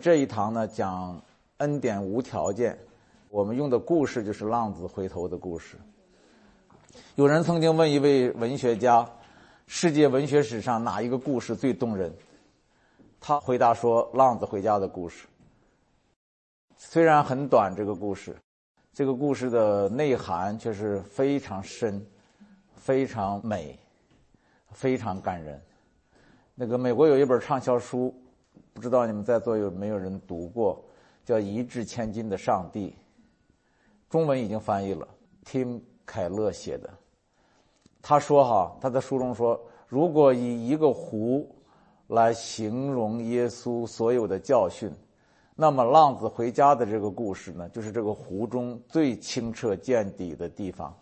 [0.00, 1.22] 这一堂呢讲
[1.58, 2.78] 恩典无条件，
[3.28, 5.76] 我们用的故事就是浪子回头的故事。
[7.16, 9.06] 有人曾经问一位文学家，
[9.66, 12.10] 世界文学史上哪一个故事最动人？
[13.20, 15.26] 他回答说：“浪子回家的故事。”
[16.78, 18.34] 虽然很短，这个故事，
[18.94, 22.02] 这个故事的内涵却是非常深、
[22.74, 23.78] 非常美、
[24.70, 25.60] 非常感人。
[26.54, 28.14] 那个美国有一本畅销书。
[28.72, 30.82] 不知道你们在座有没有人读过，
[31.24, 32.88] 叫《一掷千金的上帝》，
[34.08, 35.06] 中文已经翻译了
[35.44, 36.88] ，Tim 凯勒写的。
[38.00, 41.54] 他说：“哈，他在书中说，如果以一个湖
[42.06, 44.90] 来形容耶稣所有的教训，
[45.54, 50.96] 那么浪子回家的这个故事呢，就是这个湖中最清澈见底的地方。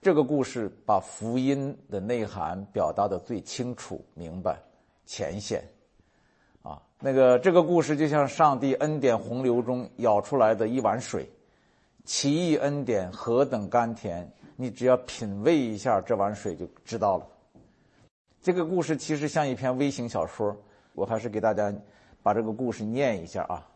[0.00, 4.58] 这个故事把福音的内涵表达的最清楚、明白、
[5.06, 5.62] 浅显。”
[7.04, 11.28] 那个这个故事就像上帝恩典洪流中舀出来的一碗水，
[12.04, 14.32] 奇异恩典何等甘甜！
[14.54, 17.26] 你只要品味一下这碗水就知道了。
[18.40, 20.56] 这个故事其实像一篇微型小说，
[20.94, 21.74] 我还是给大家
[22.22, 23.66] 把这个故事念一下啊。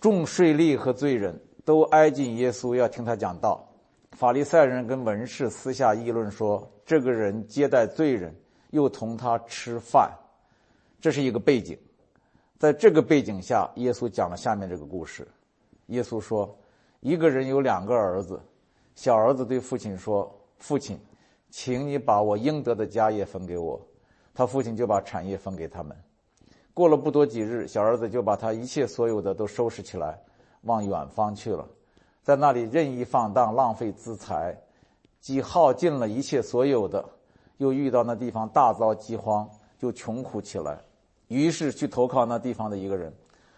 [0.00, 3.64] 众税吏和罪人都挨近耶稣要听他讲道，
[4.10, 8.34] 法利赛人跟文士私下议论说：“这个人接待罪人，
[8.70, 10.10] 又同他吃饭。”
[10.98, 11.78] 这是一个背景，
[12.58, 15.28] 在这个背景下，耶稣讲了下面这个故事。
[15.88, 16.56] 耶稣说
[17.00, 18.40] ：“一个人有两个儿子，
[18.94, 20.98] 小儿子对父亲说：‘父亲，
[21.50, 23.78] 请你把我应得的家业分给我。’
[24.32, 25.94] 他父亲就把产业分给他们。
[26.72, 30.18] 过了不多几日，小儿子就把他一切所有的都收拾起来，
[30.62, 31.68] 往远方去了，
[32.22, 34.58] 在那里任意放荡，浪费资财，
[35.20, 37.04] 既耗尽了一切所有的，
[37.58, 39.46] 又遇到那地方大遭饥荒，
[39.78, 40.80] 就穷苦起来。”
[41.28, 43.12] 于是去投靠那地方的一个人，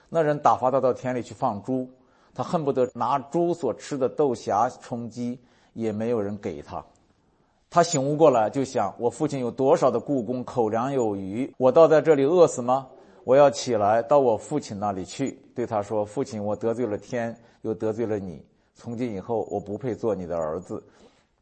[0.09, 1.89] 那人打发他到田里去放猪，
[2.35, 5.39] 他恨不得拿猪所吃的豆荚充饥，
[5.75, 6.85] 也没有人给他。
[7.71, 12.89] 他醒悟过来，就想：我父亲有多少的故宫，口粮有余，我倒在这里饿死吗？
[13.25, 18.43] 我要起来到我父亲那里去，对他说：父亲，我得罪了天，又得罪了你，
[18.75, 20.83] 从今以后我不配做你的儿子，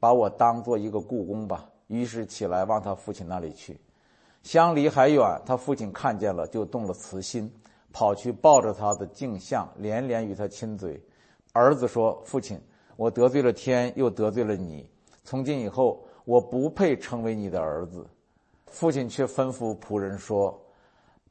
[0.01, 1.65] 把我当做一个故宫吧。
[1.87, 3.79] 于是起来往他父亲那里去。
[4.47, 7.53] 相离还远，他父亲看见了，就动了慈心，
[7.93, 11.03] 跑去抱着他的镜像，连连与他亲嘴。
[11.53, 12.57] 儿子说：“父亲，
[12.95, 14.89] 我得罪了天，又得罪了你，
[15.25, 18.07] 从今以后，我不配成为你的儿子。”
[18.71, 20.57] 父亲却吩咐仆人说：“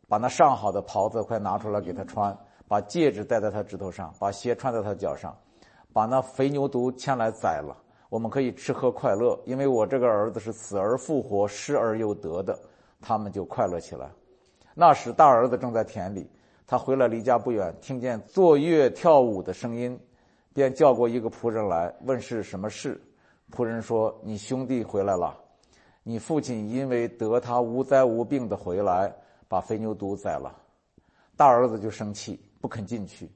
[0.09, 2.37] 把那上好的袍子快拿出来给他穿，
[2.67, 5.33] 把戒指戴在他指头上，把鞋穿在他脚上，
[5.93, 7.77] 把那肥牛犊牵来宰了，
[8.09, 12.59] 我们可以吃喝快乐，因为我这个儿子是死而复活，失而又得的。”
[13.01, 14.09] 他们就快乐起来。
[14.73, 16.29] 那时，大儿子正在田里，
[16.67, 19.97] 他回来离家不远，听见坐月跳舞的声音，
[20.53, 23.01] 便叫过一个仆人来问是什么事。
[23.51, 25.38] 仆人说：“你兄弟回来了，
[26.03, 29.13] 你父亲因为得他无灾无病的回来，
[29.47, 30.53] 把肥牛犊宰了。”
[31.38, 33.31] 大儿子就生气，不肯进去。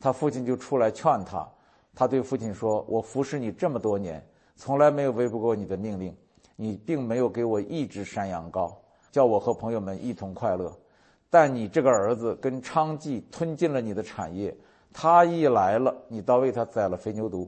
[0.00, 1.48] 他父亲就出来劝他。
[1.94, 4.24] 他对父亲说：“我服侍你这么多年，
[4.56, 6.16] 从来没有违背过你的命令，
[6.56, 8.74] 你并没有给我一只山羊羔。”
[9.10, 10.72] 叫我和朋友们一同快乐，
[11.28, 14.56] 但你这个儿子跟娼妓吞尽了你的产业，
[14.92, 17.46] 他一来了，你倒为他宰了肥牛犊。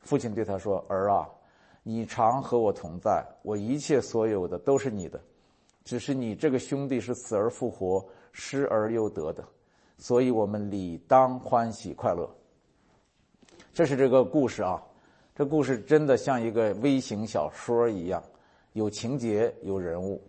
[0.00, 1.28] 父亲对他说：“儿啊，
[1.82, 5.20] 你常和我同在，我一切所有的都是你的，
[5.84, 9.44] 只是你这个兄弟是死而复活，失而又得的，
[9.96, 12.28] 所以我们理当欢喜快乐。”
[13.72, 14.82] 这是这个故事啊，
[15.34, 18.22] 这故事真的像一个微型小说一样，
[18.74, 20.22] 有情节，有人物。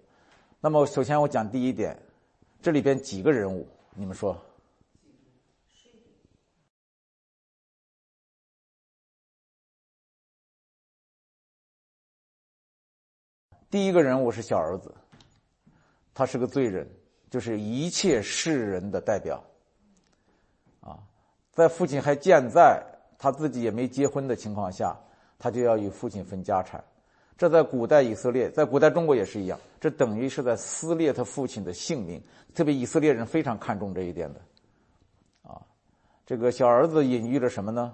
[0.65, 1.95] 那么，首先我讲第一点，
[2.59, 4.35] 这里边几个人物，你们说？
[13.69, 14.91] 第一个人物是小儿子，
[16.15, 16.89] 他是个罪人，
[17.29, 19.43] 就是一切世人的代表。
[20.81, 20.97] 啊，
[21.51, 22.83] 在父亲还健在，
[23.19, 25.00] 他自己也没结婚的情况下，
[25.38, 26.83] 他就要与父亲分家产。
[27.37, 32.21] 这在古代以色列，在古代中国也是一样，这等于是在撕裂他父亲的性命。
[32.53, 34.41] 特别以色列人非常看重这一点的，
[35.41, 35.59] 啊，
[36.25, 37.93] 这个小儿子隐喻着什么呢？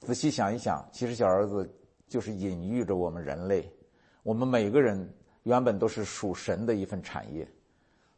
[0.00, 1.66] 仔细想一想，其实小儿子
[2.06, 3.66] 就是隐喻着我们人类，
[4.22, 5.10] 我们每个人
[5.44, 7.48] 原本都是属神的一份产业，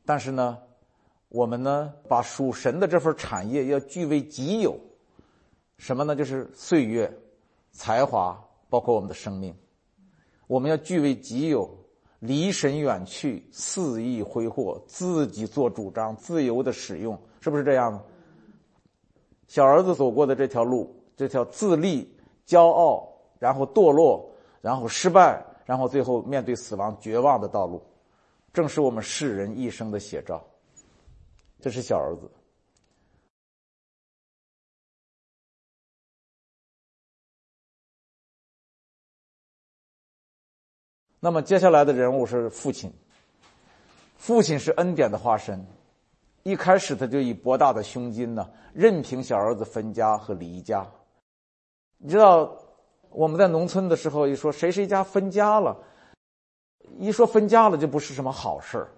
[0.05, 0.59] 但是呢，
[1.29, 4.77] 我们呢把属神的这份产业要据为己有，
[5.77, 6.17] 什么呢？
[6.17, 7.09] 就是岁月、
[7.71, 8.37] 才华，
[8.69, 9.55] 包括我们的生命。
[10.49, 11.71] 我们要据为己有，
[12.19, 18.03] 离神远去，肆意挥霍，自己做主张，自由的使用，是不是这样？
[19.47, 22.13] 小儿子走过的这条路，这条自立、
[22.47, 23.07] 骄傲，
[23.39, 24.29] 然后堕落，
[24.61, 27.83] 然后失败，然后最后面对死亡绝望的道路，
[28.53, 30.43] 正是我们世人一生的写照。
[31.61, 32.31] 这是小儿子。
[41.21, 42.93] 那么接下来的人物是父亲。
[44.17, 45.65] 父亲是恩典的化身，
[46.43, 50.85] 一开始他就以博大的胸襟呢，任凭小儿子分家和离家。
[51.99, 52.53] 你知道
[53.11, 55.77] 我们在农村的时候，一说谁谁家分家了，
[56.99, 58.89] 一说分家了就不是什么好事儿。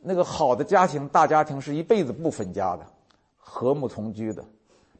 [0.00, 2.86] 那个好的家庭，大家庭是一辈子不分家的，
[3.36, 4.44] 和睦同居的。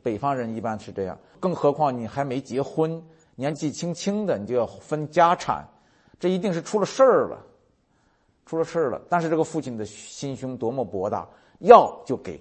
[0.02, 3.02] 北方人一般是这样，更何况你还没结婚，
[3.34, 5.66] 年纪轻轻的，你就要分家产。
[6.18, 7.44] 这一定是出了事儿了，
[8.44, 9.00] 出了事儿了。
[9.08, 11.28] 但是这个父亲的心胸多么博大，
[11.60, 12.40] 要就给。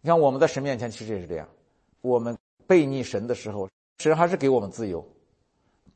[0.00, 1.48] 你看我们在神面前其实也是这样，
[2.00, 2.36] 我们
[2.66, 3.68] 背逆神的时候，
[3.98, 5.04] 神还是给我们自由，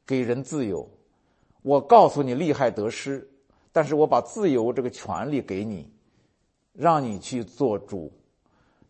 [0.07, 0.87] 给人自由。
[1.63, 3.27] 我告诉你利害得失，
[3.71, 5.89] 但是我把自由这个权利给你，
[6.73, 8.13] 让你去做主，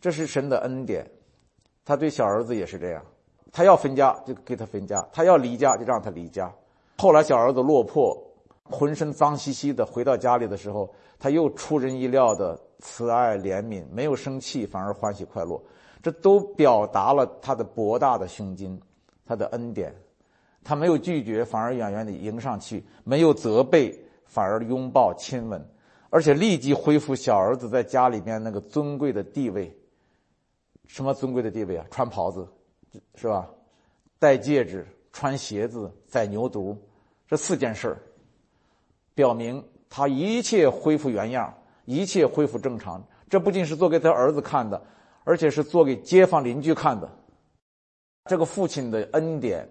[0.00, 1.08] 这是神的恩典。
[1.84, 3.04] 他对小儿子也是这样，
[3.52, 6.50] 他要分家就给他分家，他要离家就让他离家。
[7.02, 8.16] 后来小儿子落魄，
[8.62, 10.88] 浑身脏兮兮的回到家里的时候，
[11.18, 15.60] 他又出人意料的慈爱怜悯，没有生气，反而欢喜快乐，
[16.00, 18.80] 这都表达了他的博大的胸襟，
[19.26, 19.92] 他的恩典。
[20.62, 23.92] 他没有拒绝，反而远远的迎上去；没有责备，
[24.26, 25.60] 反而拥抱亲吻，
[26.08, 29.76] 而且立即恢复小儿子在家里边那个尊贵的地位。
[30.86, 31.84] 什么尊贵的地位啊？
[31.90, 32.46] 穿袍子，
[33.16, 33.50] 是吧？
[34.20, 36.76] 戴戒指，穿鞋子，宰牛犊。
[37.32, 37.96] 这四件事
[39.14, 41.50] 表明他一切恢复原样，
[41.86, 43.02] 一切恢复正常。
[43.30, 44.78] 这不仅是做给他儿子看的，
[45.24, 47.10] 而且是做给街坊邻居看的。
[48.26, 49.66] 这个父亲的恩典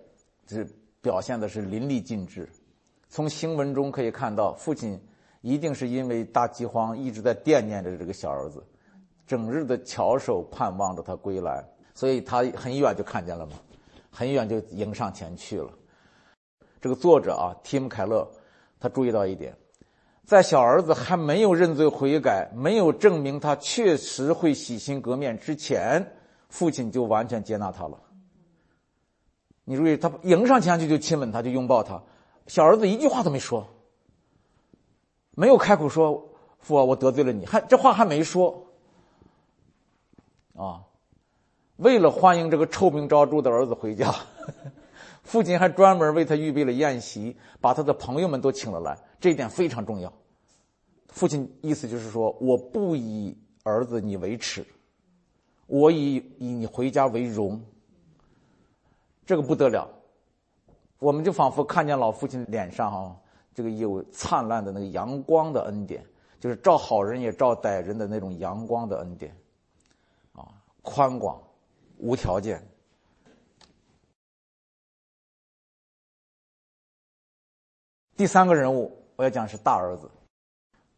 [0.48, 0.68] 是
[1.02, 2.50] 表现的是淋漓尽致。
[3.10, 5.00] 从新闻中可以看到，父亲
[5.42, 8.66] 一定是因为大饥荒一直在惦念着这个小儿子，
[9.28, 11.63] 整日的翘首盼望着他归来，
[11.94, 13.54] 所以他很远就看见了嘛，
[14.10, 15.72] 很远就迎上前去了。
[16.81, 18.28] 这个作者啊，提姆·凯勒，
[18.80, 19.56] 他注意到一点，
[20.25, 26.16] 在小儿子还没有认罪悔改、没有证明他确实会洗心革面之前，
[26.50, 28.00] 父亲就完全接纳他了。
[29.63, 32.01] 你注意，他迎上前去就亲吻他，就拥抱他，
[32.48, 33.68] 小儿子一句话都没说，
[35.36, 36.30] 没有开口说
[36.60, 38.66] “父啊，我得罪了你”，还这话还没说，
[40.56, 40.81] 啊，
[41.75, 44.13] 为了欢迎这个臭名昭著的儿子回家。
[45.31, 50.12] 父亲还专门为他预备了宴席，把他的朋友们都请了来，这一点非常重要。
[51.07, 54.66] 父亲意思就是说，我不以儿子你为耻，
[55.68, 57.63] 我以以你回家为荣。
[59.25, 59.88] 这个不得了，
[61.00, 63.16] 我们就仿佛看见老父亲脸上啊，
[63.56, 66.06] 这个有灿烂的那个阳光的恩典，
[66.42, 69.34] 就是照好人也照歹人的那种阳光的恩典，
[70.34, 70.44] 啊，
[70.81, 71.42] 宽广，
[72.00, 72.62] 无条件。
[78.22, 80.08] 第三个人物我要讲是大儿子，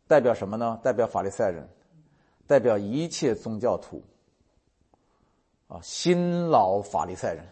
[0.09, 0.77] 代表什么呢？
[0.83, 1.65] 代表法利赛人，
[2.45, 4.03] 代表一切宗教徒。
[5.69, 7.45] 啊，新老法利赛人，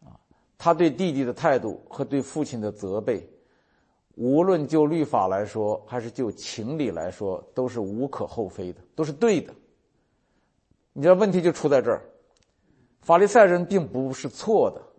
[0.00, 0.18] 啊，
[0.58, 3.24] 他对弟弟的态度和对父亲的责备，
[4.16, 9.54] 无论就律法来说，还是就情理来说，都是无可厚非的，都是对的。
[10.92, 12.02] 你知道问题就出在这儿，
[13.00, 14.89] 法利赛人并不是错的。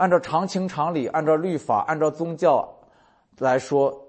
[0.00, 2.66] 按照常情常理，按照律法，按照宗教
[3.36, 4.06] 来说，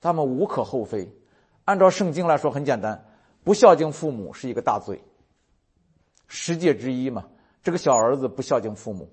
[0.00, 1.12] 他们无可厚非。
[1.64, 3.04] 按照圣经来说，很简单，
[3.42, 5.02] 不孝敬父母是一个大罪，
[6.28, 7.24] 十诫之一嘛。
[7.60, 9.12] 这个小儿子不孝敬父母，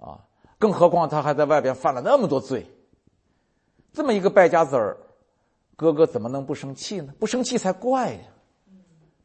[0.00, 0.26] 啊，
[0.58, 2.66] 更何况他还在外边犯了那么多罪，
[3.92, 4.96] 这么一个败家子儿，
[5.76, 7.14] 哥哥怎么能不生气呢？
[7.20, 8.20] 不生气才怪呀，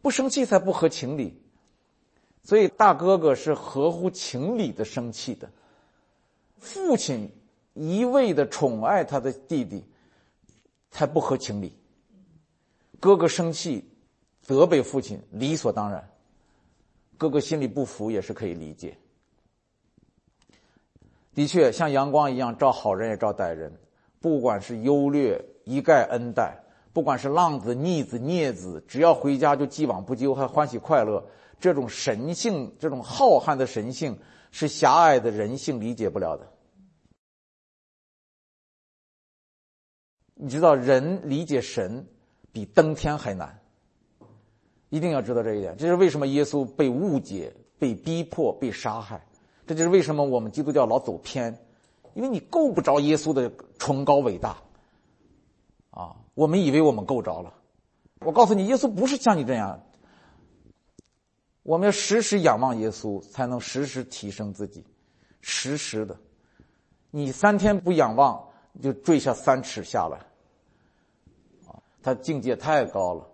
[0.04, 1.42] 不生气才不合情理。
[2.46, 5.50] 所以大哥哥是合乎情理的生气的，
[6.60, 7.28] 父亲
[7.74, 9.84] 一味的宠爱他的弟弟，
[10.92, 11.76] 才不合情理。
[13.00, 13.84] 哥哥生气，
[14.44, 16.08] 责备父亲理所当然，
[17.18, 18.96] 哥哥心里不服也是可以理解。
[21.34, 23.74] 的确，像阳光一样照好人也照歹人，
[24.22, 26.56] 不管是优劣一概恩待，
[26.94, 31.26] 不管是浪子逆子孽子，只要回家就既往不咎，还欢喜快乐。
[31.60, 34.18] 这种神性，这种浩瀚的神性，
[34.52, 36.52] 是狭隘的人性理解不了的。
[40.36, 42.06] 你知道，人理解神
[42.52, 43.60] 比登天还难。
[44.90, 49.26] 一定要知道这一点，这是为什么耶稣被误解、被逼迫、被杀害。
[49.66, 51.58] 这就是为什么我们基督教老走偏，
[52.14, 54.58] 因为你够不着耶稣的崇高伟大。
[55.90, 57.54] 啊，我们以为我们够着了。
[58.20, 59.82] 我告诉你，耶稣不是像你这样。
[61.66, 64.86] 我们要时时仰望耶稣，才能时时提升自己，
[65.42, 66.16] 时时的。
[67.10, 68.40] 你三天不仰望，
[68.84, 70.20] 就坠下三尺下来。
[71.68, 73.28] 啊，他境界太高了，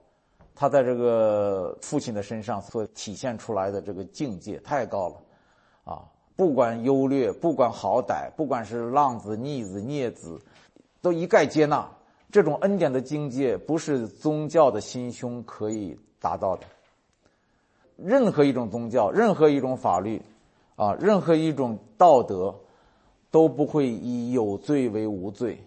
[0.56, 5.22] 他在这个父亲的身上所体现出来的这个境界太高了，
[5.84, 6.08] 啊，
[6.38, 10.40] 不管优劣，不管好歹，不管是浪子、逆子、孽子，
[11.02, 11.86] 都一概接纳。
[12.32, 16.66] 这种恩典的境界，不是宗教的心胸可以达到的。
[18.04, 20.22] 任何一种宗教，任何一种法律，
[20.76, 22.56] 啊，任何一种道德，
[23.30, 25.64] 都不会以有罪为无罪，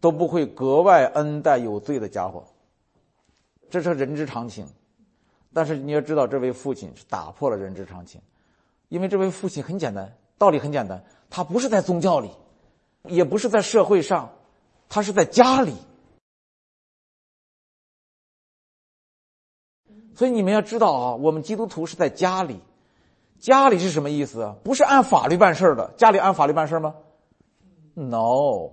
[0.00, 2.44] 都不会格外恩待有罪的家伙。
[3.70, 4.66] 这是人之常情。
[5.52, 8.20] 但是你要知道，这位父亲是打破了人之常情，
[8.88, 12.30] 因为这位父亲很简单，道理很简单，他不是在宗教里，
[13.04, 14.30] 也不是在社会上，
[14.88, 15.72] 他是在家里。
[20.16, 22.58] 所以你们要知道啊，我们基督徒是在家里，
[23.38, 24.56] 家里是什么意思啊？
[24.64, 26.94] 不是按法律办事的，家里按法律办事吗
[27.92, 28.70] ？No，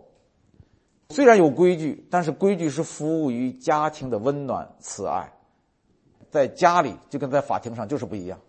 [1.10, 5.34] 虽然有规矩，但是规矩是服务于家庭的温暖慈爱，
[6.32, 8.40] 在家里就跟在法庭上就是不一样。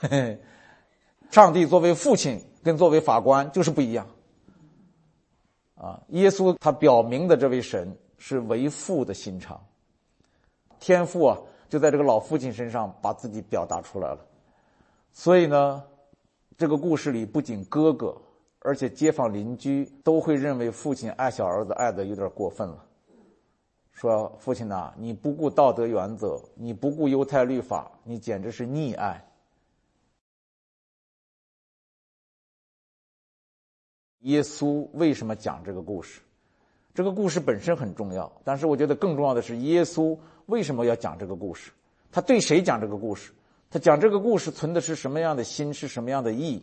[1.32, 4.06] 上帝作为父亲跟作为法官就是不一样。
[5.74, 9.60] 啊，耶稣他表明的这位神是为父的心肠。
[10.80, 14.26] 天赋啊，就在这个老父亲身上把自己表达出来了。
[15.12, 15.82] 所以呢，
[16.56, 18.16] 这个故事里不仅哥哥，
[18.60, 22.84] 而且街坊邻居都会认为父亲爱小儿子爱的有点过分了。
[23.92, 29.24] 说父亲呐，你不顾道德原则，你不顾犹太律法，你简直是溺爱。
[34.20, 36.20] 耶稣为什么讲这个故事？
[36.98, 40.18] 这个故事本身很重要，但是我觉得更重要的是耶稣。
[40.46, 41.70] 为什么要讲这个故事？
[42.10, 43.30] 他对谁讲这个故事？
[43.70, 45.72] 他讲这个故事存的是什么样的心？
[45.72, 46.60] 是什么样的意？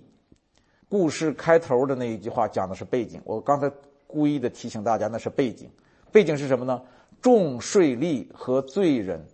[0.89, 3.21] 故事开头的那一句话讲的是背景。
[3.23, 3.71] 我刚才
[4.05, 5.69] 故意的提醒大家，那是背景。
[6.11, 6.81] 背景是什么呢？
[7.21, 9.25] 众税吏和罪人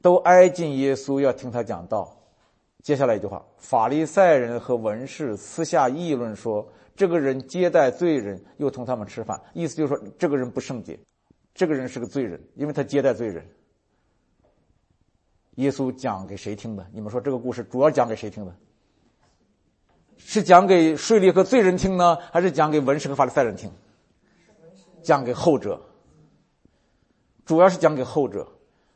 [0.00, 2.16] 都挨近耶稣，要听他讲道。
[2.82, 9.40] 接下来一句话：法利赛人和文士私下议论说，这个人接待罪人，又同他们吃饭。
[9.52, 10.98] 意思就是说，这个人不圣洁，
[11.54, 13.46] 这个人是个罪人，因为他接待罪人。
[15.56, 16.86] 耶稣讲给谁听的？
[16.92, 18.54] 你们说这个故事主要讲给谁听的？
[20.18, 23.70] 是讲给税吏和罪人听呢，还是讲给文士和法利赛人听？
[25.02, 25.80] 讲给后者。
[27.44, 28.48] 主要是讲给后者。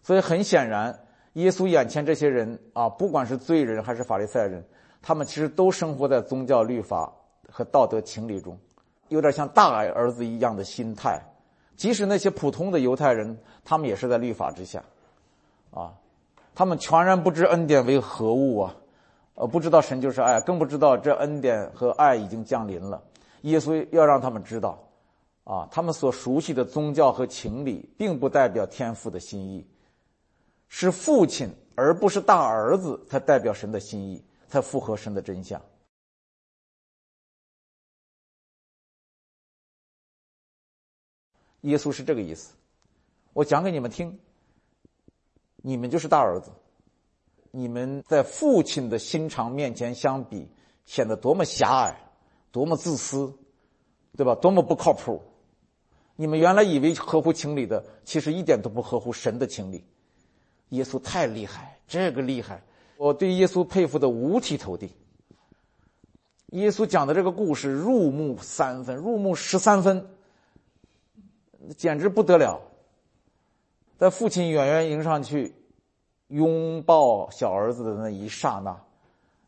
[0.02, 0.99] 所以很显然，
[1.35, 4.64] 耶稣眼前这些人啊，不管是罪人还是法利赛人，
[5.02, 7.14] 他们其实都生活在宗教律法
[7.50, 8.59] 和道德情理中，
[9.09, 11.21] 有点像大儿子一样的心态。
[11.76, 14.83] 即使那些普通的犹太人，他们也是在律法之下，
[15.71, 15.92] 啊。
[16.52, 18.76] 他们全然不知恩典为何物啊，
[19.35, 23.00] 呃，不知道神就是爱，更不知道这恩典和爱已经降临了。
[23.42, 24.78] 耶稣要让他们知道，
[25.45, 29.66] 啊，他们所熟悉的宗教和情理，并不代表天父的心意，
[30.69, 35.59] 是父亲而不是大儿子才代表神的心意，才符合神的真相。
[41.62, 42.55] 耶稣是这个意思，
[43.33, 44.19] 我讲给你们听。
[45.62, 46.50] 你们就是大儿子，
[47.50, 50.49] 你们在父亲的心肠面前相比，
[50.87, 51.95] 显得多么狭隘，
[52.50, 53.31] 多么自私，
[54.17, 54.35] 对吧？
[54.37, 55.23] 多么不靠谱！
[56.17, 59.85] 你们原来以为合乎情理的，其实一点都不合乎神的情理。
[60.71, 62.62] 耶稣太厉害，这个厉害，
[62.97, 64.90] 我对耶稣佩服的五体投地。
[66.52, 70.07] 耶稣讲的这个故事入木三分，入木十三分，
[71.76, 72.61] 简直不得了。
[73.99, 75.55] 在父亲远远迎上去，
[76.29, 78.81] 拥抱小儿子的那一刹那，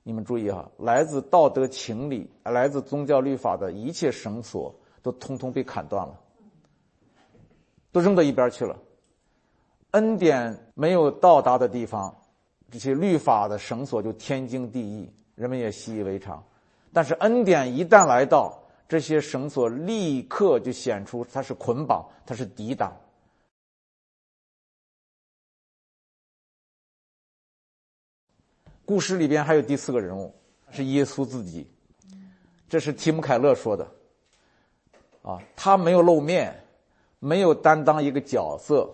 [0.02, 6.20] 你们注意哈，来自道德情理、来自宗教律法的一切绳索，都通通被砍断了，
[7.92, 8.76] 都扔到一边去了。
[9.92, 12.14] 恩典没有到达的地方，
[12.70, 16.44] 这些律法的绳索就天经地义，人们也习以为常。
[16.92, 18.61] 但是恩典一旦来到，
[18.92, 22.94] 这些绳索立刻就显出它是捆绑，它是抵挡。
[28.84, 30.34] 故事里边还有第四个人物，
[30.70, 31.66] 是耶稣自己。
[32.68, 33.90] 这是提姆·凯勒说的。
[35.22, 36.54] 啊，他没有露面，
[37.18, 38.86] 没有担当一个角色，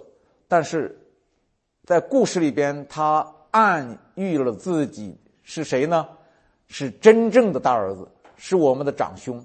[0.46, 0.96] 但是
[1.82, 6.08] 在故事里边，他暗喻了自己是谁呢？
[6.68, 9.44] 是真正的大儿子，是我们的长兄，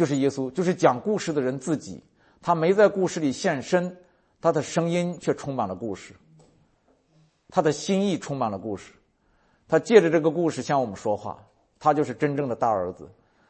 [0.00, 2.02] 就是耶稣，就是讲故事的人自己。
[2.40, 3.94] 他没在故事里现身，
[4.40, 6.14] 他的声音却充满了故事，
[7.50, 8.94] 他的心意充满了故事，
[9.68, 11.38] 他借着这个故事向我们说话。
[11.78, 13.06] 他就是真正的大儿子，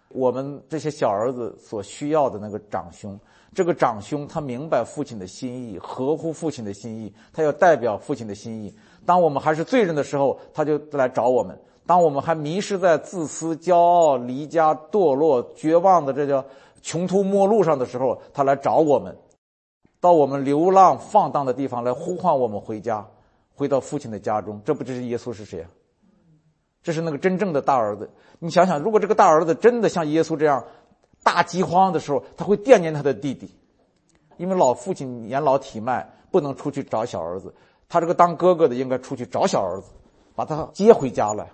[0.08, 3.16] 我们这些小儿子所需要的那个长兄。
[3.54, 8.74] 这个长兄他明白父亲的心意，合乎父亲的心意，他要代表父亲的心意。
[9.06, 16.44] 当我们还是罪人的时候，他就来找我们；当我们还迷失在自私、骄傲、离家、堕落、绝望的这叫
[16.82, 19.16] 穷途末路上的时候，他来找我们，
[20.00, 23.04] 到我们流浪放荡的地方来呼唤我们回家，
[23.56, 24.60] 回到父亲的家中。
[24.64, 25.68] 这不就是耶稣是谁啊？
[26.82, 28.08] 这是那个真正的大儿子。
[28.38, 30.64] 你想想，如果这个大儿子真的像耶稣这样，
[31.22, 33.54] 大饥荒的时候，他会惦念他的弟弟，
[34.38, 37.52] 因为老父亲年老体迈，不能出去找小儿子。
[37.88, 39.90] 他这个当哥哥的应该出去找小儿子，
[40.34, 41.50] 把他接回家来。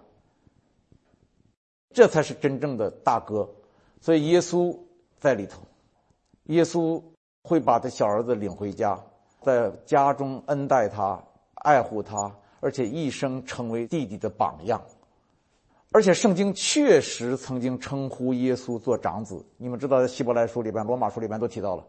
[1.96, 3.48] 这才是真正的大哥。
[4.02, 4.78] 所以耶稣
[5.18, 5.62] 在里头，
[6.44, 7.02] 耶稣
[7.42, 9.02] 会把他小儿子领回家，
[9.40, 11.18] 在家中恩待他、
[11.54, 14.78] 爱护他，而且一生成为弟弟的榜样。
[15.90, 21.84] 而且圣经确实曾经称呼耶稣做长子，你们知道，在希伯来书里边、罗马书里边都提到了。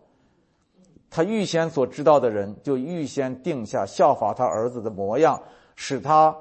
[1.10, 5.44] 他预先所知道的人，就预先定下效法他儿子的模样，
[5.76, 6.34] 使他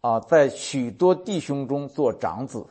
[0.00, 2.64] 啊在许多弟兄中做长子。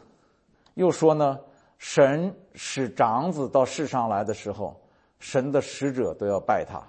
[0.75, 1.39] 又说呢，
[1.77, 4.81] 神使长子到世上来的时候，
[5.19, 6.81] 神的使者都要拜他。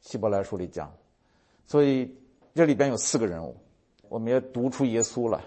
[0.00, 0.92] 希伯来书里讲，
[1.66, 2.16] 所以
[2.54, 3.56] 这里边有四个人物，
[4.08, 5.42] 我们要读出耶稣来。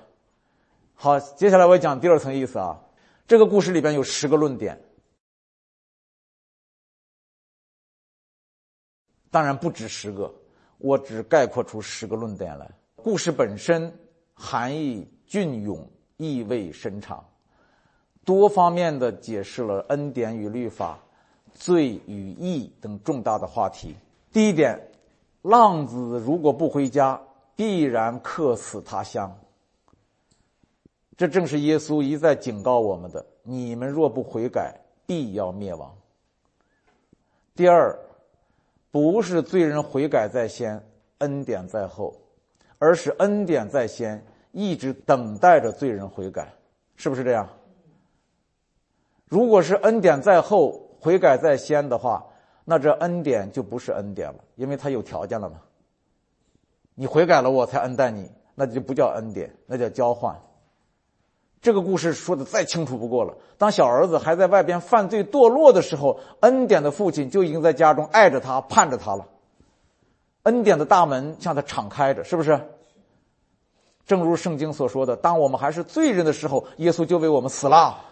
[0.93, 2.79] 好，接下来我讲第二层意思啊。
[3.27, 4.79] 这个故事里边有十个论点，
[9.29, 10.33] 当然不止十个，
[10.79, 12.69] 我只概括出十个论点来。
[12.97, 13.97] 故事本身
[14.33, 17.25] 含义隽永，意味深长，
[18.31, 20.97] 多方面的解释了恩典与律法、
[21.53, 23.93] 罪与义等重大的话题。
[24.31, 24.79] 第一点，
[25.41, 27.21] 浪子如果不回家，
[27.57, 29.37] 必然客死他乡。
[31.17, 34.73] 这正是耶稣一再警告我们的：你们若不悔改，
[35.05, 35.93] 必要灭亡。
[37.53, 37.99] 第二，
[38.91, 40.81] 不是罪人悔改在先，
[41.17, 42.15] 恩典在后，
[42.79, 46.47] 而是恩典在先，一直等待着罪人悔改，
[46.95, 47.49] 是不是这样？
[49.31, 52.21] 如果是恩典在后，悔改在先的话，
[52.65, 55.55] 那这恩典就不是恩典了，因为他有条件了嘛。
[56.95, 60.37] 你悔改了，我才恩待你，那就不叫恩典，那叫交换。
[61.61, 63.33] 这个故事说的再清楚不过了。
[63.57, 69.25] 当小儿子还在外边犯罪堕落的时候，恩典的父亲就已经在家中爱着他、盼着他了。
[70.43, 72.59] 恩典的大门向他敞开着，是不是？
[74.05, 78.07] 正如圣经所说的：“当我们还是罪人的时候，耶稣就为我们死了。”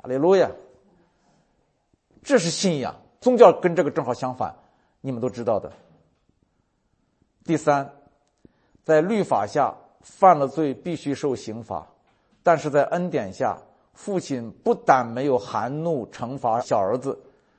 [0.00, 0.48] 哈利路亚！
[2.22, 4.54] 这是信仰，宗教跟这个正好相反，
[5.00, 5.72] 你们都知道的。
[7.44, 7.90] 第三，
[8.84, 11.86] 在律法下犯了罪，必须受刑罚。
[12.44, 13.58] 但是在恩典下，
[13.92, 17.18] 父亲不但没有含怒惩罚小儿子，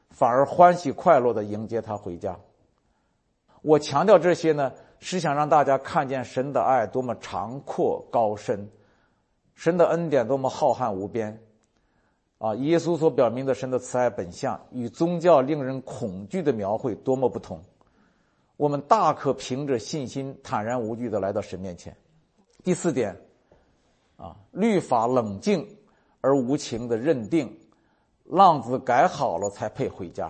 [0.09, 2.39] 反而欢喜快乐的迎接他回家。
[3.61, 8.69] 我强调这些呢，是想让大家看见神的爱多么长阔高深，
[9.55, 11.37] 神的恩典多么浩瀚无边。
[12.39, 17.63] 啊，耶稣所表明的神的慈爱本相，与宗教令人恐惧的描绘多么不同。
[18.57, 21.95] 我们大可凭着信心坦然无惧的来到神面前。
[22.63, 23.15] 第四点。
[24.17, 25.65] 啊，律法冷静
[26.19, 27.57] 而无情的认定，
[28.25, 30.29] 浪子改好了才配回家，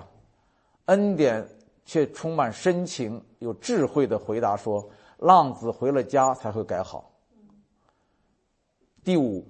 [0.85, 1.43] 恩典
[1.85, 7.11] 却充满深情、有智慧的回答说：浪子回了家才会改好。
[9.03, 9.43] 第五，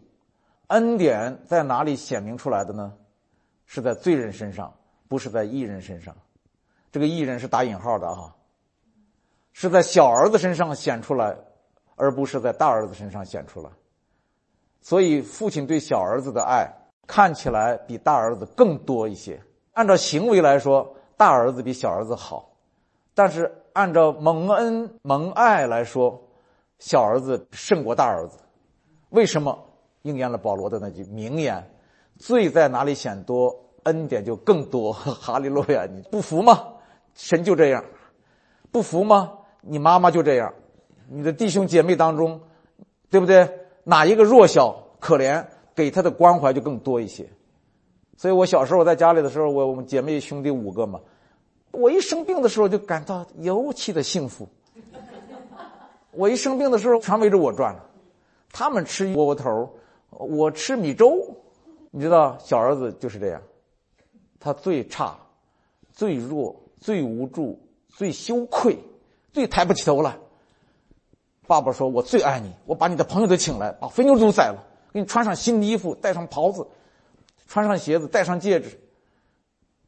[0.70, 2.92] 恩典在哪里显明出来的呢？
[3.66, 4.74] 是在罪人身上，
[5.08, 6.16] 不是在义人身上。
[6.92, 8.34] 这个义人是打引号的啊，
[9.54, 11.38] 是在小儿子身上显出来，
[11.96, 13.70] 而不是在大儿子身上显出来。
[14.82, 16.68] 所以，父亲对小儿子的爱
[17.06, 19.40] 看起来比大儿子更多一些。
[19.74, 22.50] 按照行为来说，大儿子比小儿子好；
[23.14, 26.20] 但是按照蒙恩蒙爱来说，
[26.80, 28.40] 小儿子胜过大儿子。
[29.10, 29.69] 为什么？
[30.04, 31.72] 应验了保罗的那句名言
[32.18, 35.86] ：“罪在哪里显多，恩典就更多。”哈利路亚！
[35.86, 36.68] 你不服吗？
[37.14, 37.84] 神就这样，
[38.72, 39.34] 不服吗？
[39.62, 40.54] 你妈妈就这样，
[41.10, 42.40] 你的弟兄姐妹当中，
[43.10, 43.50] 对不对？
[43.84, 47.28] 哪一个弱小可怜，给他的关怀就更多一些。
[48.16, 51.00] 所以我小时候在家里的时候，我我们姐妹兄弟五个嘛，
[51.72, 54.48] 我一生病的时候就感到尤其的幸福。
[56.12, 57.86] 我一生病的时候，全围着我转了。
[58.52, 59.70] 他们吃窝窝头，
[60.20, 61.36] 我吃米粥。
[61.92, 63.42] 你知道，小儿子就是这样，
[64.40, 65.18] 他最差、
[65.92, 68.78] 最弱、最无助、最羞愧、
[69.34, 70.16] 最抬不起头来。
[71.48, 76.68] 爸爸说：“我最爱你，我把你的朋友都请来，把肥牛都宰了，给你穿上新的衣服，戴上袍子，
[77.48, 78.80] 穿上鞋子，戴上戒指。”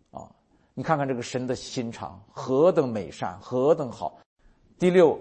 [0.10, 0.28] 啊，
[0.74, 4.18] 你看看这个神的心肠何等美善，何等好。
[4.80, 5.20] 第六。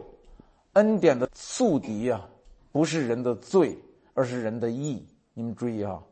[0.75, 2.29] 恩典的宿敌啊，
[2.71, 3.77] 不是人的罪，
[4.21, 5.07] 而是人的义。
[5.33, 6.03] 你们注意啊，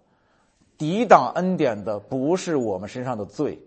[0.79, 3.61] 抵挡恩典的不是我们身上的罪。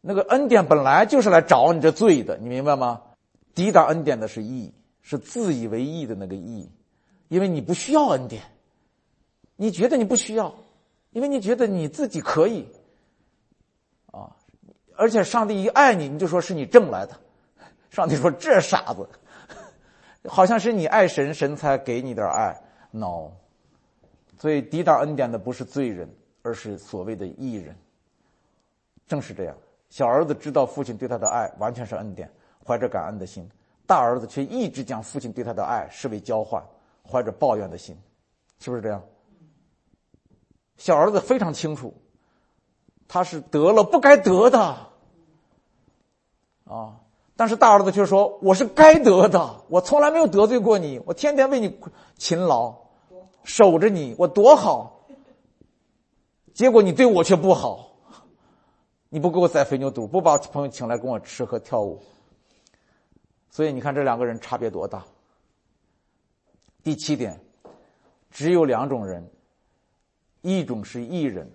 [0.00, 3.00] 那个恩典本来就是来找你这罪的，你明白吗？
[3.54, 6.70] 抵挡恩典的是义，是自以为义的那个义，
[7.28, 8.42] 因为你不需要恩典，
[9.56, 10.54] 你觉得你不需要，
[11.12, 12.68] 因为你觉得你自己可以
[14.12, 14.36] 啊。
[14.96, 17.18] 而且上帝一爱你，你就说是你挣来的。
[17.90, 19.08] 上帝说这傻子。
[20.24, 22.60] 好像是你爱神，神才给你点爱。
[22.90, 23.32] No，
[24.38, 26.08] 所以抵挡恩典的不是罪人，
[26.42, 27.76] 而是所谓的义人。
[29.06, 29.56] 正是这样，
[29.90, 32.30] 小儿子知道父亲对他的爱完全是恩典，
[32.66, 33.44] 怀着感恩的心；
[33.86, 36.62] 大儿子却一直将父亲对他的爱视为交换，
[37.02, 37.96] 怀着抱怨的心，
[38.58, 39.02] 是不是这样？
[40.76, 41.94] 小儿子非常清楚，
[43.08, 44.58] 他是得了不该得的，
[46.64, 47.00] 啊。
[47.38, 51.78] 但是大儿子却说：“我是该得的，我从来没有得罪过你，我天天为你
[52.16, 52.76] 勤劳，
[53.44, 55.06] 守着你，我多好。
[56.52, 57.92] 结果你对我却不好，
[59.08, 62.02] 你不给我宰肥牛肚，不把朋友请来跟我吃喝跳舞。
[63.50, 65.04] 所以你看这两个人差别多大。
[66.82, 67.40] 第七点，
[68.32, 69.30] 只有两种人，
[70.42, 71.52] 一种是义人，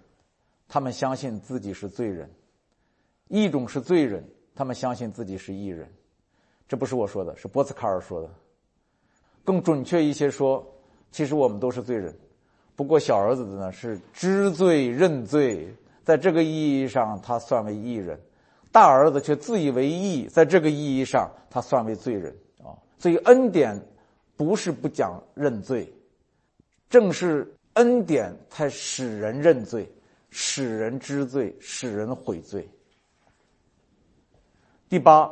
[0.69, 2.29] 他们相信自己是罪人；
[3.27, 5.87] 一种是罪人。”他们相信自己是艺人，
[6.67, 8.29] 这不是我说的，是波茨卡尔说的。
[9.43, 10.65] 更准确一些说，
[11.11, 12.15] 其实我们都是罪人，
[12.75, 15.67] 不过小儿子的呢是知罪认罪，
[16.03, 18.17] 在这个意义上他算为艺人；
[18.71, 22.71] 大儿子却自以为义，在这个意义上他算为罪人啊。
[22.97, 23.79] 所以恩典
[24.37, 25.91] 不是不讲认罪，
[26.89, 29.91] 正是恩典才使人认罪，
[30.29, 32.67] 使人知罪，使人悔罪。
[34.93, 35.27] 第八，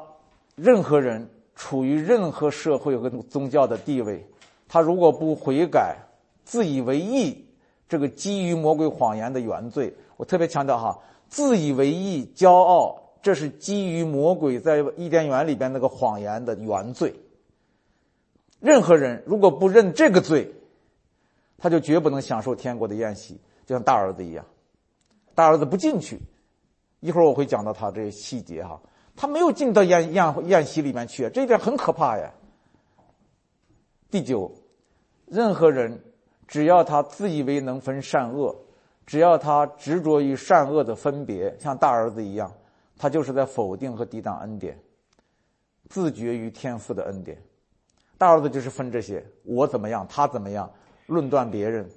[0.56, 4.26] 任何人处于任何社会和宗教的地位，
[4.68, 5.98] 他如果不悔改，
[6.44, 7.46] 自以为意，
[7.88, 17.14] 这个基于魔鬼谎言的原罪，我特别强调哈，自以为意、骄傲，这是基于魔鬼在伊甸园里边那个谎言的原罪。
[18.60, 20.52] 任何人如果不认这个罪，
[21.60, 24.44] 他就绝不能享受天国的宴席，就像大儿子一样，
[25.36, 26.20] 大儿子不进去。
[27.00, 28.82] 一会儿我会讲到他这些细节哈。
[29.22, 32.34] 他没有进到宴宴宴席里面去，这一点很可怕呀。
[34.10, 34.52] 第九，
[35.28, 36.02] 任何人
[36.48, 38.56] 只要他自以为能分善恶，
[39.06, 42.52] 只要他执着于善恶的分别，像大儿子一样，
[42.98, 44.76] 他就是在否定和抵挡恩典，
[45.88, 47.40] 自绝于天赋的恩典。
[48.18, 50.68] 大儿子就是分这些，我怎么样，他怎么样，
[51.06, 51.88] 论断别人，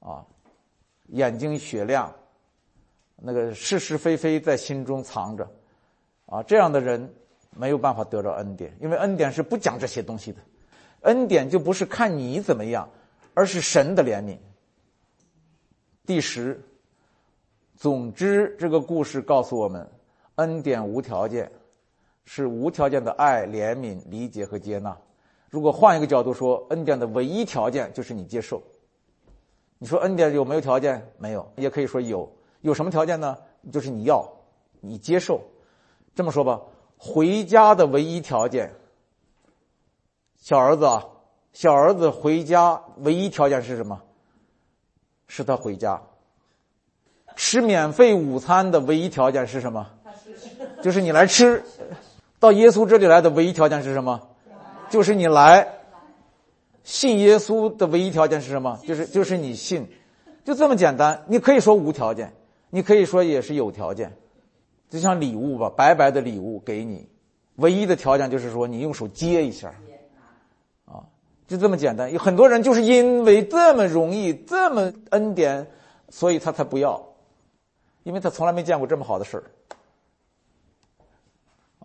[0.00, 0.24] 啊，
[1.08, 2.10] 眼睛雪亮，
[3.16, 5.46] 那个是是非非在心中藏着。
[6.26, 7.14] 啊，这样的人
[7.50, 10.38] 没有办法得到恩典，因为恩典是不讲这些东西的，
[11.02, 12.88] 恩典就不是看你怎么样，
[13.34, 14.36] 而是神的怜悯。
[16.04, 16.60] 第十，
[17.76, 19.88] 总之，这个故事告诉我们，
[20.36, 21.50] 恩典无条件，
[22.24, 24.96] 是无条件的爱、怜悯、理解和接纳。
[25.48, 28.62] 如果换一个角度说，恩典的唯一条件就是你接受。
[29.78, 31.06] 你说恩典有没有条件？
[31.18, 32.30] 没有，也可以说有。
[32.62, 33.36] 有什么条件呢？
[33.72, 34.28] 就是你要，
[34.80, 35.40] 你接受。
[36.16, 36.62] 这么说吧，
[36.96, 38.72] 回家的唯一条件，
[40.40, 41.06] 小儿子啊，
[41.52, 44.00] 小儿子回家唯一条件是什么？
[45.28, 46.02] 是他回家。
[47.36, 49.86] 吃免费午餐的唯一条件是什么？
[50.82, 51.62] 就是你来吃。
[52.40, 54.28] 到耶稣这里来的唯一条件是什么？
[54.88, 55.68] 就是你来。
[56.82, 58.80] 信耶稣的唯一条件是什么？
[58.86, 59.86] 就是就是你信，
[60.44, 61.24] 就这么简单。
[61.26, 62.32] 你可以说无条件，
[62.70, 64.16] 你可以说也是有条件。
[64.88, 67.08] 就像礼物吧，白白的礼物给你，
[67.56, 69.74] 唯一的条件就是说你用手接一下，
[70.84, 71.02] 啊，
[71.48, 72.12] 就这么简单。
[72.12, 75.66] 有很多人就是因为这么容易，这么恩典，
[76.08, 77.04] 所以他才不要，
[78.04, 79.44] 因为他从来没见过这么好的事儿，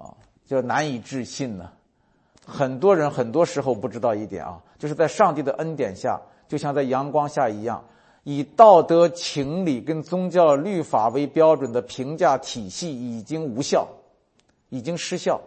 [0.01, 0.13] 啊，
[0.45, 1.71] 就难以置信呢。
[2.45, 7.83] 很多人很多时候不知道一点啊，就是在上帝的恩典下，就像在阳光下一样。
[8.23, 13.87] 以道德情理跟宗教律法为标准的评价体系已经无效，
[14.69, 15.41] 已经失效。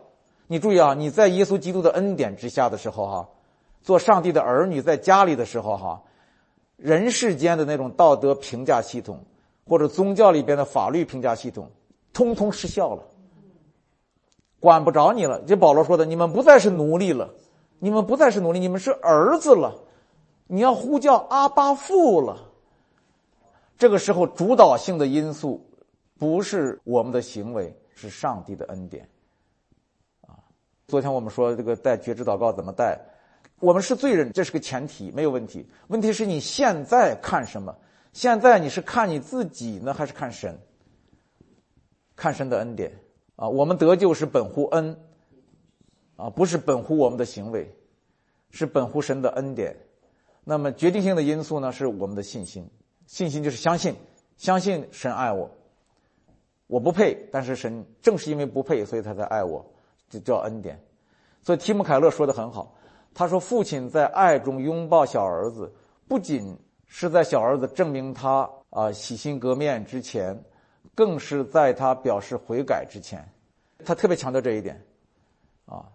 [0.49, 3.29] 你注意啊，你在耶稣基督的恩典之下的时候，哈，
[3.81, 6.03] 做上帝的儿女，在家里的时候，哈，
[6.77, 9.21] 人世间的那种道德评价系统，
[9.67, 11.71] 或者宗教里边的法律评价系统，
[12.13, 13.05] 通通失效了，
[14.59, 15.41] 管不着你了。
[15.47, 17.31] 这保罗说的，你们不再是奴隶了，
[17.79, 19.77] 你们不再是奴隶，你们是儿子了，
[20.49, 22.51] 你要呼叫阿巴父了。
[23.77, 25.69] 这个时候，主导性的因素
[26.19, 29.09] 不是我们的行为，是上帝的恩典。
[30.23, 30.39] 啊
[30.87, 33.01] 昨天我们说这个带觉知祷告怎么带？
[33.61, 35.67] 我们是罪人，这是个前提，没有问题。
[35.89, 37.75] 问题是你现在看什么？
[38.13, 40.59] 现在你是看你自己呢，还是看神？
[42.15, 42.93] 看神的恩典
[43.35, 43.49] 啊！
[43.49, 44.97] 我们得救是本乎恩
[46.17, 47.75] 啊，不是本乎我们的行为，
[48.51, 49.77] 是本乎神的恩典。
[50.45, 52.69] 那么决定性的因素呢，是我们的信心。
[53.07, 53.95] 信心就是相信，
[54.37, 55.51] 相信神爱我。
[56.67, 59.65] 我不配，但是神正是因为不配，所以他才爱我。
[60.09, 60.81] 这叫恩典，
[61.43, 62.75] 所以提姆凯勒说的很好。
[63.13, 65.73] 他说：“父亲在爱中拥抱小儿子，
[66.09, 70.43] 不仅是在小儿子证明他啊洗心革面之前，
[70.95, 73.29] 更是在他表示悔改之前。
[73.85, 74.85] 他特别强调这一点，
[75.67, 75.93] 啊，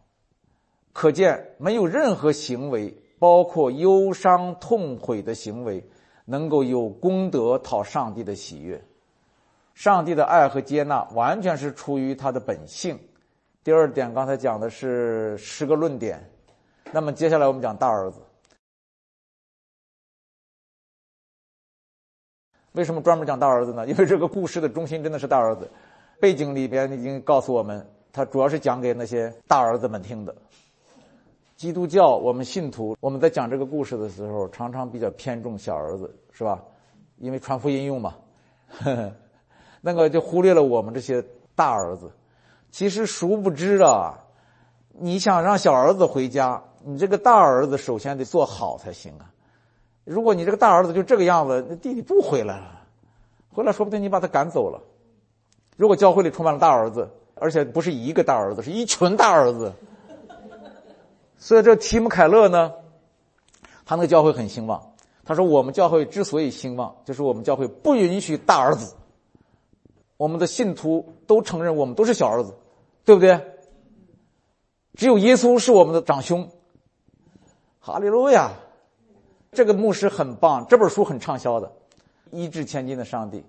[0.94, 5.84] 可见没有任何行为，包括忧伤痛悔的行为，
[6.30, 8.80] 能够有功德讨上帝的喜悦。
[9.74, 13.00] 上帝的爱和接纳完全是出于他的本性。”
[13.64, 16.24] 第二点，刚才讲的是十个论点，
[16.92, 18.20] 那么接下来我们讲大儿子。
[22.74, 23.86] 为什么专门讲大儿子呢？
[23.88, 25.70] 因为这个故事的中心真的是大儿子，
[26.22, 30.34] 背景里边已经告诉我们，他主要是讲给那些大儿子们听的。
[31.60, 36.64] 基督教我们信徒，我们在讲这个故事的时候，常常比较偏重小儿子，是吧？
[37.18, 38.16] 因为传福音用嘛，
[38.70, 39.12] 呵 呵
[39.82, 41.22] 那个就忽略了我们这些
[41.56, 42.12] 大儿子。
[42.72, 44.20] 其实殊不知啊，
[44.94, 49.30] 你想让小儿子回家，你这个大儿子首先得做好才行啊。
[50.06, 52.88] 如果你这个大儿子就这个样子，那弟弟不回来了，
[53.52, 54.82] 回来说不定你把他赶走了。
[55.76, 59.74] 如果教会里充满了大儿子，而且不是一个大儿子，是一群大儿子，
[61.40, 62.74] 所以这提姆凯勒呢，
[63.86, 64.94] 他那个教会很兴旺。
[65.26, 68.96] 他说我们教会之所以兴旺，就是我们教会不允许大儿子。
[70.18, 72.54] 我们的信徒都承认我们都是小儿子，
[73.06, 73.40] 对不对？
[74.96, 76.50] 只有耶稣是我们的长兄。
[77.80, 78.52] 哈利路亚！
[79.52, 81.72] 这个牧师很棒，这本书很畅销的，
[82.32, 83.44] 一掷千金的上帝。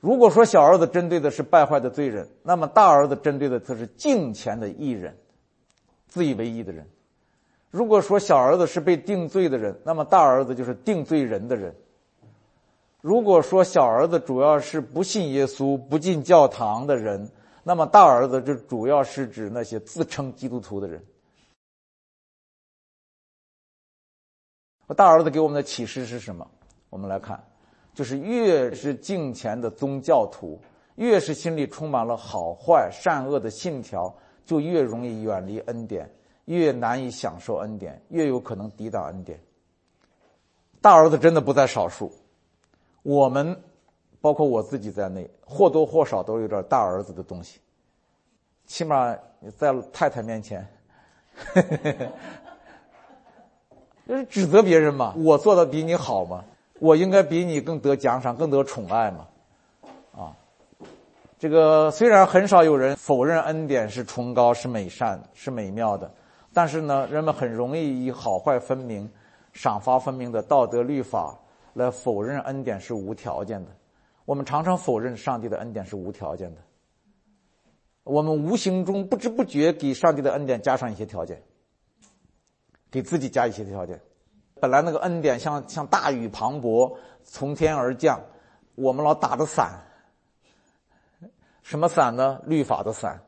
[0.00, 5.16] 如果说小儿子针对的是败坏的罪人，那么大儿子针对的则是敬虔的艺人，
[6.08, 6.86] 自以为义的人。
[7.74, 11.74] 如果说小儿子是被定罪的人，那么大儿子就是定罪人的人。
[13.00, 17.28] 如果说小儿子主要是不信耶稣、不进教堂的人，
[17.64, 21.04] 那么大儿子就主要是指那些自称基督徒的人。
[24.96, 26.48] 大儿子给我们的启示是什么？
[26.90, 27.42] 我们来看，
[27.92, 30.60] 就是越是敬虔的宗教徒，
[30.94, 36.08] 越是心里充满了好坏善恶的信条，就越容易远离恩典，
[36.44, 39.38] 越难以享受恩典，越有可能抵挡恩典。
[40.80, 42.12] 大儿子真的不在少数。
[43.02, 43.58] 我们，
[44.20, 47.60] 包括我自己在内，或多或少都有点大儿子的东西。
[48.66, 49.14] 起码
[49.56, 50.66] 在太太面前，
[54.06, 55.14] 就是指责别人嘛。
[55.18, 56.44] 我做的比你好吗？
[56.80, 59.28] 我应该比你更得奖赏，更得宠爱嘛？
[60.16, 60.36] 啊，
[61.38, 66.10] 这个虽然很少有人否认恩典是崇高、是美善、是美妙的，
[66.54, 69.10] 但是呢，人们很容易以好坏分明、
[69.52, 71.38] 赏罚分明的道德律法。
[71.76, 73.72] 来否认恩典是无条件的，
[74.26, 76.60] 我们常常否认上帝的恩典是无条件的。
[78.04, 81.42] 我们无形中不知不觉给上帝的恩典加上一些条件，
[82.92, 84.00] 给自己加一些条件。
[84.60, 88.20] 本来那个恩典像像大雨磅礴从天而降，
[88.76, 89.82] 我们老打着伞，
[91.62, 92.40] 什么伞呢？
[92.46, 93.20] 律法的伞，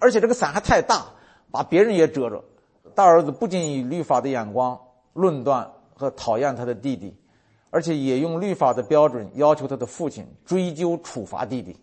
[0.00, 1.04] 而且这个伞还太大，
[1.50, 2.42] 把别人也遮着。
[2.94, 4.80] 大儿子不仅以律法的眼光
[5.12, 7.16] 论断和讨厌他的弟弟。
[7.70, 11.76] 而且也用律法的标准要求他的父亲追究处罚弟弟。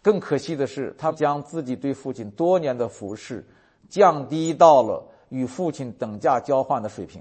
[0.00, 3.44] 更可惜的是，他将自己对父亲多年的服侍
[3.88, 7.20] 降低到了与父亲等价交换的水平，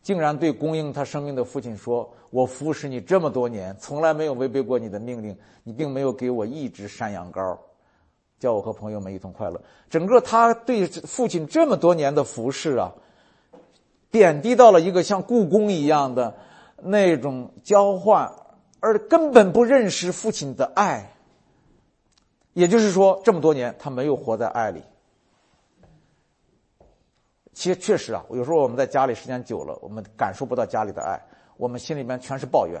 [0.00, 7.58] 竟然对供应他生命的父亲说：“我服侍你这么多年，从来没有违背过你的命令，你并没有给我一只山羊羔。”
[8.38, 9.60] 叫我和朋友们一同快乐。
[9.90, 12.92] 整个他对父亲这么多年的服侍啊，
[14.10, 16.34] 贬低到了一个像故宫一样的
[16.82, 18.32] 那种交换，
[18.80, 21.12] 而根本不认识父亲的爱。
[22.52, 24.82] 也就是说，这么多年他没有活在爱里。
[27.52, 31.20] 其实确实啊，有时候我们在家里时间久了，我们感受不到家里的爱，
[31.56, 32.80] 我们心里面全是抱怨。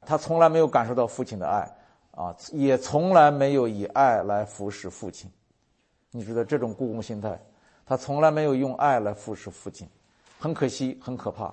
[0.00, 1.75] 他从来没有感受到父亲的爱，
[2.16, 5.30] 啊，也从来没有以爱来服侍父亲。
[6.10, 7.38] 你知道这种故宫心态，
[7.84, 9.86] 他从来没有用爱来服侍父亲，
[10.38, 11.52] 很可惜，很可怕。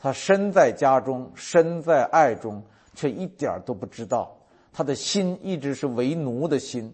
[0.00, 2.60] 他身在家中，身在爱中，
[2.96, 4.36] 却一点都不知道，
[4.72, 6.92] 他的心一直是为奴的心，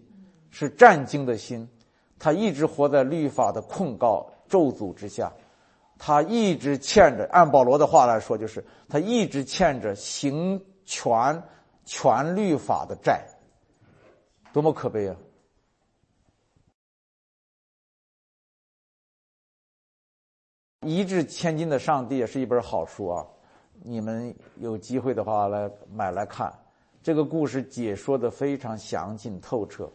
[0.51, 1.67] 是战兢的心，
[2.19, 5.33] 他一直活在律法的控告咒诅之下，
[5.97, 11.41] 他一直欠着，按保罗的话来说，就是他一直欠着行权
[11.89, 13.25] 全律法的债，
[14.53, 15.15] 多么可悲啊！
[20.81, 23.25] 一掷千金的上帝也是一本好书啊，
[23.81, 26.53] 你们有机会的话来买来看。
[27.01, 29.91] 这个故事解说的非常详尽透彻。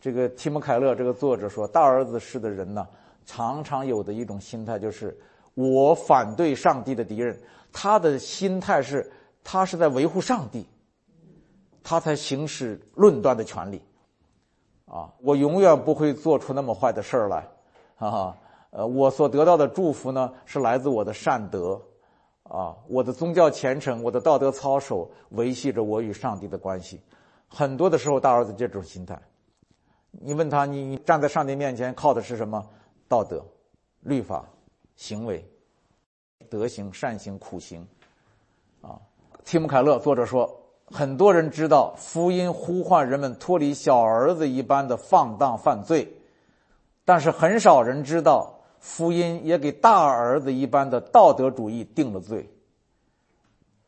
[0.00, 2.86] 这个提姆凯勒这个作者说，大儿子式的人呢，
[3.24, 5.18] 常常有的一种心态就是
[5.54, 7.36] 我反对上帝的敌人。
[7.72, 9.10] 他的心态是，
[9.42, 10.64] 他是在维护上帝，
[11.86, 13.80] 他才行使论断的权利。
[14.86, 17.48] 啊，我永远不会做出那么坏的事儿来，
[17.96, 18.36] 啊。
[18.70, 21.80] 呃，我所得到的祝福呢，是来自我的善德，
[22.42, 27.00] 啊，我的宗教虔诚，我的道德操守，维系着我与上帝的关系。
[27.48, 29.18] 很多的时候，大儿子这种心态，
[30.10, 32.68] 你问他，你你站在上帝面前靠的是什么？
[33.08, 33.42] 道德、
[34.00, 34.44] 律法、
[34.96, 35.48] 行为、
[36.50, 37.86] 德行、善行、苦行，
[38.82, 39.00] 啊。
[39.44, 40.52] 提姆·凯勒作者说，
[40.86, 46.16] 很多人知道福音呼唤人们脱离小儿子一般的放荡犯罪，
[47.04, 48.52] 但是很少人知道。
[48.78, 52.48] 福音也给大儿子一般的道德主义定了罪。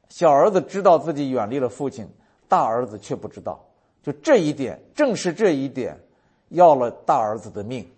[0.08, 2.08] 小儿子知道自己远离了父亲，
[2.48, 3.64] 大儿子却不知道。
[4.02, 6.00] 就这一点，正是这一点，
[6.48, 7.88] 要了大儿子的命。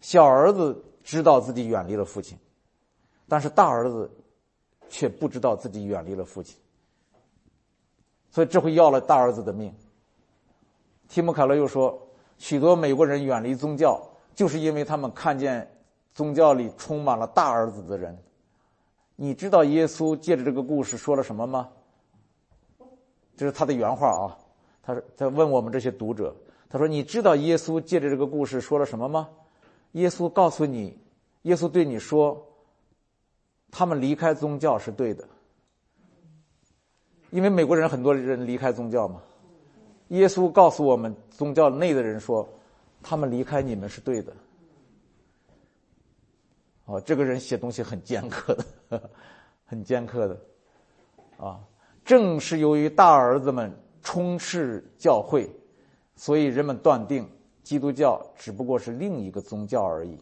[0.00, 2.36] 小儿子知道自己远离了父亲，
[3.28, 4.10] 但是大儿子
[4.88, 6.56] 却不知道自己远离了父亲，
[8.32, 9.72] 所以这回要了大儿子的命。
[11.08, 11.96] 提姆·凯勒又说，
[12.36, 14.02] 许多美国人远离宗教。
[14.34, 15.70] 就是因为他们看见
[16.14, 18.18] 宗教里充满了大儿子的人，
[19.14, 21.68] 你知道耶稣借着这个故事说了什么吗？
[23.36, 24.32] 这是他的原话啊，
[24.82, 26.34] 他在问我们这些读者，
[26.70, 29.28] 他说：“你知道耶稣借着这个故事说了什么吗？”
[29.92, 30.98] 耶稣告诉你，
[31.42, 32.42] 耶稣对你说
[33.70, 35.28] ：“他们离开宗教是对的，
[37.32, 39.20] 因为美国人很多人离开宗教嘛。”
[40.08, 42.48] 耶稣告诉我们宗教内的人说。
[43.04, 44.32] 他们离开你们是对的，
[46.84, 48.54] 哦，这个人写东西很尖刻
[48.88, 49.10] 的，
[49.66, 50.40] 很尖刻的，
[51.36, 51.58] 啊，
[52.04, 55.50] 正是由于大儿子们充斥教会，
[56.14, 57.28] 所以人们断定
[57.64, 60.16] 基督教只不过是另一个宗教而已。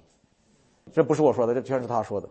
[0.90, 2.26] 这不是我说的，这全是他说的。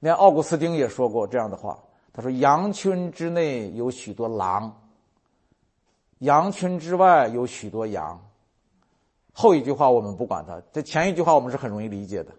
[0.00, 1.78] 连奥古斯丁也说过这样的话，
[2.16, 4.74] 他说：“羊群之内有许多狼，
[6.20, 8.18] 羊群之外有许多羊。”
[9.34, 12.32] 后一句话我们不管它，这前一句话我们是很容易理解的。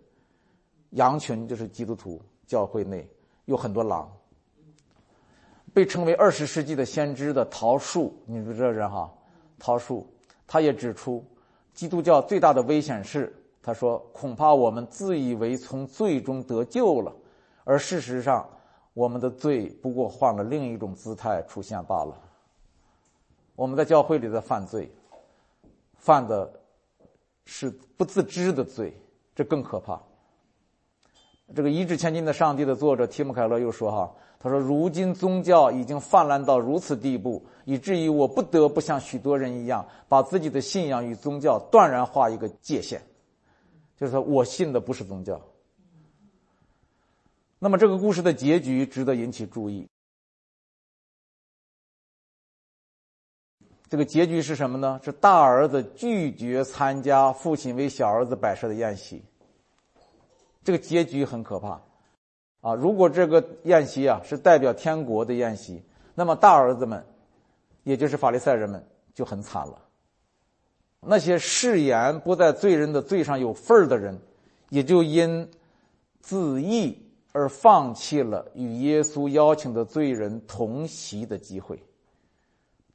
[0.92, 3.08] 羊群就是基督徒教会内
[3.46, 4.12] 有很多狼，
[5.76, 9.14] 被称为二十世纪的先知的桃树，你说这人哈，
[9.60, 10.12] 桃树，
[10.48, 11.24] 他也指出，
[11.76, 17.16] 基督教最大的危险是，他说恐怕我们自以为从罪中得救了，
[17.64, 18.50] 而事实上
[18.98, 22.18] 我们的罪不过换了另一种姿态出现罢了。
[23.56, 24.92] 我们在教会里的犯罪，
[25.94, 26.52] 犯的。
[27.50, 28.94] 是不自知的罪，
[29.34, 29.98] 这更可怕。
[31.56, 43.02] 这个一掷千金的上帝的作者提姆凯勒又说：“哈，他说，如今宗教已经泛滥到如此地步，以至于我不得不像许多人一样，把自己的信仰与宗教断然划一个界限，
[43.96, 45.40] 就是说我信的不是宗教。
[47.60, 49.88] 那么，这个故事的结局值得引起注意。”
[53.90, 55.00] 这个结局是什么呢？
[55.02, 59.24] 是大儿子拒绝参加父亲为小儿子摆设的宴席。
[60.62, 61.82] 这个结局很可怕，
[62.60, 62.76] 啊！
[62.76, 65.82] 如果这个宴席啊是代表天国的宴席，
[66.16, 67.06] 那么大儿子们，
[67.84, 69.82] 也就是法利赛人们就很惨了。
[71.00, 74.20] 那些誓言不在罪人的罪上有份儿的人，
[74.70, 75.50] 也就因
[76.20, 77.07] 自义
[77.38, 81.80] 而放弃了与耶稣邀请的罪人同席的机会。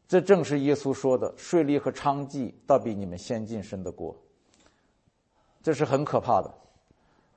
[0.08, 4.12] 这正是耶稣说的：“税吏和娼妓倒比你们先进神的国。”
[5.62, 6.52] 这是很可怕的。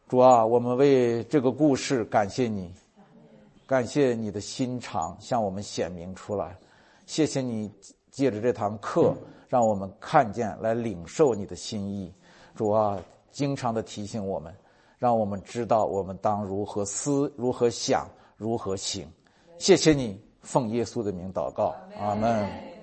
[0.09, 2.73] 主啊，我们为这个故事感谢你，
[3.67, 6.57] 感谢你的心肠向我们显明出来，
[7.05, 7.71] 谢谢你
[8.09, 9.15] 借着这堂课
[9.47, 12.11] 让我们看见来领受你的心意。
[12.55, 12.99] 主啊，
[13.31, 14.51] 经常的提醒我们，
[14.97, 19.07] 让我们知道我们当如何思、如何想、如何行。
[19.57, 22.74] 谢谢你，奉耶稣的名祷告，阿门。